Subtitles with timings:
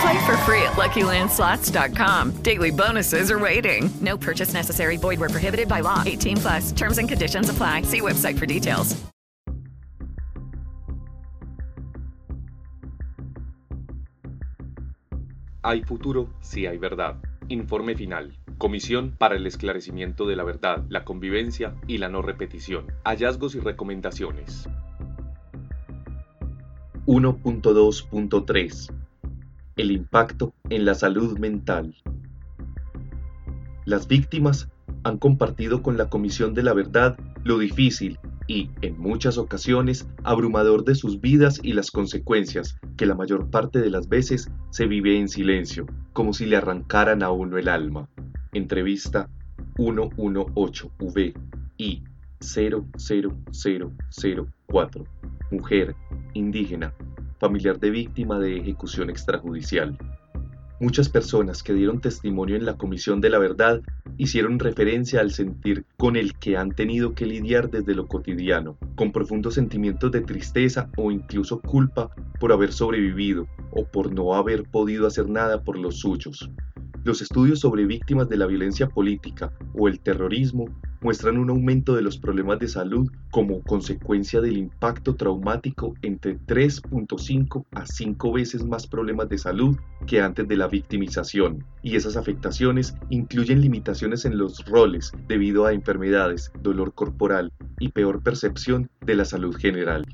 [0.00, 2.42] Play for free at LuckyLandSlots.com.
[2.42, 3.88] Daily bonuses are waiting.
[4.00, 4.96] No purchase necessary.
[4.96, 6.02] Void where prohibited by law.
[6.04, 6.72] 18 plus.
[6.72, 7.82] Terms and conditions apply.
[7.82, 8.96] See website for details.
[15.66, 17.16] Hay futuro si hay verdad.
[17.48, 18.38] Informe final.
[18.56, 22.86] Comisión para el esclarecimiento de la verdad, la convivencia y la no repetición.
[23.04, 24.68] Hallazgos y recomendaciones.
[27.06, 29.05] 1.2.3
[29.76, 31.94] El impacto en la salud mental.
[33.84, 34.70] Las víctimas
[35.04, 38.18] han compartido con la Comisión de la Verdad lo difícil
[38.48, 43.80] y, en muchas ocasiones, abrumador de sus vidas y las consecuencias, que la mayor parte
[43.80, 48.08] de las veces se vive en silencio, como si le arrancaran a uno el alma.
[48.54, 49.28] Entrevista
[49.76, 51.34] 118V
[51.76, 52.02] y
[52.40, 55.04] 00004.
[55.50, 55.94] Mujer,
[56.32, 56.94] indígena,
[57.38, 59.96] familiar de víctima de ejecución extrajudicial.
[60.78, 63.80] Muchas personas que dieron testimonio en la Comisión de la Verdad
[64.18, 69.10] hicieron referencia al sentir con el que han tenido que lidiar desde lo cotidiano, con
[69.10, 75.06] profundos sentimientos de tristeza o incluso culpa por haber sobrevivido o por no haber podido
[75.06, 76.50] hacer nada por los suyos.
[77.04, 80.66] Los estudios sobre víctimas de la violencia política o el terrorismo
[81.00, 87.64] muestran un aumento de los problemas de salud como consecuencia del impacto traumático entre 3.5
[87.72, 89.76] a 5 veces más problemas de salud
[90.06, 91.64] que antes de la victimización.
[91.82, 98.22] Y esas afectaciones incluyen limitaciones en los roles debido a enfermedades, dolor corporal y peor
[98.22, 100.06] percepción de la salud general.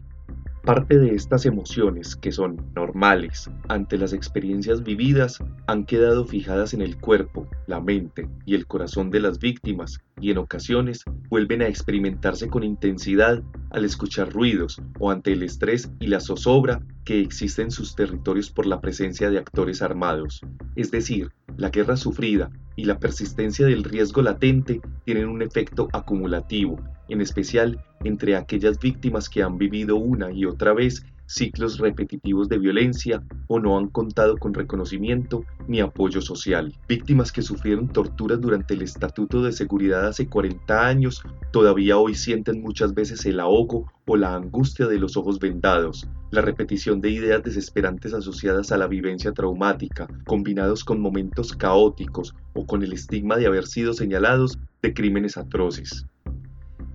[0.65, 6.83] Parte de estas emociones, que son normales ante las experiencias vividas, han quedado fijadas en
[6.83, 11.67] el cuerpo, la mente y el corazón de las víctimas y en ocasiones vuelven a
[11.67, 17.63] experimentarse con intensidad al escuchar ruidos o ante el estrés y la zozobra que existe
[17.63, 20.43] en sus territorios por la presencia de actores armados.
[20.77, 26.81] Es decir, la guerra sufrida y la persistencia del riesgo latente tienen un efecto acumulativo,
[27.09, 32.59] en especial entre aquellas víctimas que han vivido una y otra vez ciclos repetitivos de
[32.59, 36.75] violencia o no han contado con reconocimiento ni apoyo social.
[36.89, 41.23] Víctimas que sufrieron torturas durante el Estatuto de Seguridad hace 40 años
[41.53, 46.43] todavía hoy sienten muchas veces el ahogo o la angustia de los ojos vendados, la
[46.43, 52.83] repetición de ideas desesperantes asociadas a la vivencia traumática, combinados con momentos caóticos o con
[52.83, 56.07] el estigma de haber sido señalados de crímenes atroces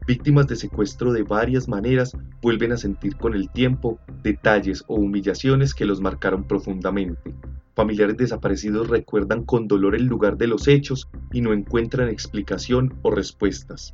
[0.08, 5.74] víctimas de secuestro de varias maneras vuelven a sentir con el tiempo detalles o humillaciones
[5.74, 7.34] que los marcaron profundamente.
[7.76, 13.12] Familiares desaparecidos recuerdan con dolor el lugar de los hechos y no encuentran explicación o
[13.12, 13.94] respuestas.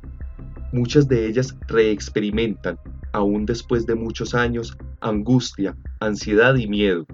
[0.72, 2.78] Muchas de ellas reexperimentan,
[3.12, 7.06] aún después de muchos años, angustia, ansiedad y miedo,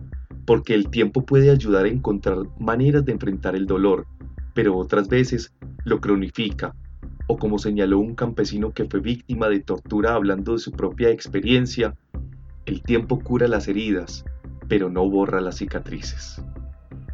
[0.47, 4.07] porque el tiempo puede ayudar a encontrar maneras de enfrentar el dolor,
[4.55, 5.53] pero otras veces
[5.85, 6.75] lo cronifica,
[7.31, 11.95] o como señaló un campesino que fue víctima de tortura hablando de su propia experiencia,
[12.67, 14.25] el tiempo cura las heridas,
[14.67, 16.43] pero no borra las cicatrices.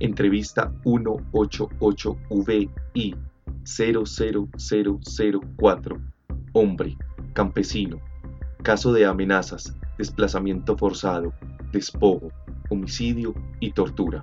[0.00, 3.15] Entrevista 188VI
[3.62, 6.00] 00004.
[6.54, 6.97] Hombre,
[7.34, 8.00] campesino.
[8.62, 11.34] Caso de amenazas, desplazamiento forzado,
[11.72, 12.33] despojo,
[12.71, 14.22] homicidio y tortura.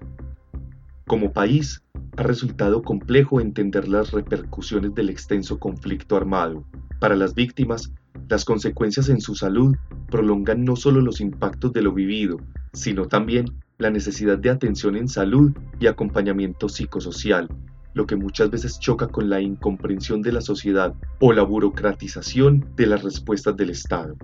[1.06, 1.83] Como país,
[2.16, 6.64] ha resultado complejo entender las repercusiones del extenso conflicto armado.
[7.00, 7.92] Para las víctimas,
[8.30, 9.76] las consecuencias en su salud
[10.10, 12.38] prolongan no solo los impactos de lo vivido,
[12.72, 13.46] sino también
[13.78, 17.50] la necesidad de atención en salud y acompañamiento psicosocial,
[17.94, 22.88] lo que muchas veces choca con la incomprensión de la sociedad o la burocratización de
[22.88, 24.16] las respuestas del Estado.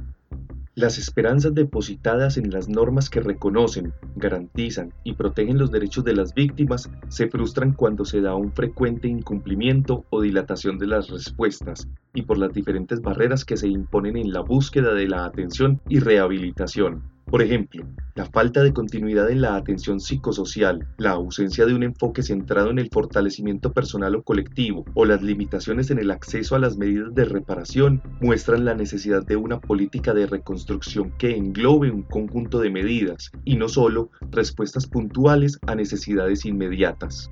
[0.80, 6.34] Las esperanzas depositadas en las normas que reconocen, garantizan y protegen los derechos de las
[6.34, 12.22] víctimas se frustran cuando se da un frecuente incumplimiento o dilatación de las respuestas y
[12.22, 17.04] por las diferentes barreras que se imponen en la búsqueda de la atención y rehabilitación.
[17.30, 17.86] Por ejemplo,
[18.16, 22.80] la falta de continuidad en la atención psicosocial, la ausencia de un enfoque centrado en
[22.80, 27.26] el fortalecimiento personal o colectivo, o las limitaciones en el acceso a las medidas de
[27.26, 33.31] reparación muestran la necesidad de una política de reconstrucción que englobe un conjunto de medidas
[33.46, 37.30] y no solo respuestas puntuales a necesidades inmediatas.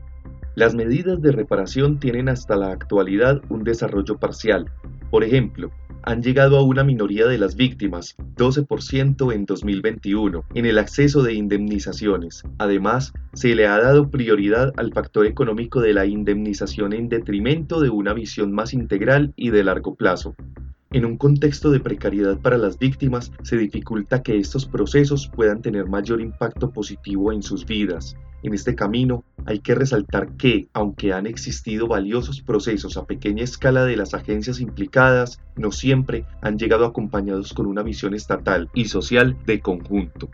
[0.53, 4.71] Las medidas de reparación tienen hasta la actualidad un desarrollo parcial.
[5.09, 5.71] Por ejemplo,
[6.07, 11.33] han llegado a una minoría de las víctimas, 12% en 2021, en el acceso de
[11.33, 12.43] indemnizaciones.
[12.59, 17.89] Además, se le ha dado prioridad al factor económico de la indemnización en detrimento de
[17.89, 20.33] una visión más integral y de largo plazo.
[20.91, 25.87] En un contexto de precariedad para las víctimas, se dificulta que estos procesos puedan tener
[25.87, 28.15] mayor impacto positivo en sus vidas.
[28.43, 33.85] En este camino hay que resaltar que, aunque han existido valiosos procesos a pequeña escala
[33.85, 39.37] de las agencias implicadas, no siempre han llegado acompañados con una visión estatal y social
[39.45, 40.29] de conjunto.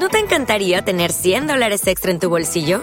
[0.00, 2.82] ¿No te encantaría tener 100 dólares extra en tu bolsillo?